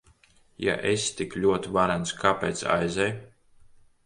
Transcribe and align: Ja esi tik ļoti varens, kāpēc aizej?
Ja 0.67 0.73
esi 0.91 1.11
tik 1.19 1.37
ļoti 1.43 1.75
varens, 1.77 2.15
kāpēc 2.25 2.65
aizej? 2.79 3.15